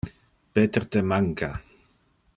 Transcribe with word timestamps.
Peter 0.53 0.87
te 0.95 1.03
manca. 1.11 1.51